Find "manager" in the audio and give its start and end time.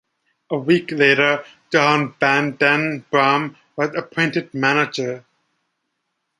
4.51-5.23